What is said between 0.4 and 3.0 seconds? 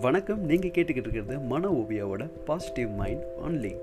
நீங்கள் கேட்டுக்கிட்டு இருக்கிறது மன ஓவியாவோட பாசிட்டிவ்